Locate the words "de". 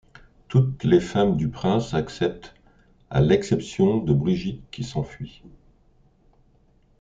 3.99-4.13